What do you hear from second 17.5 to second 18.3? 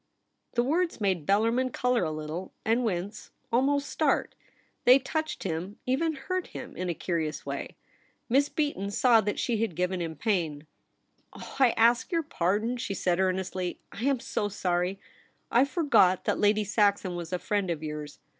of yours.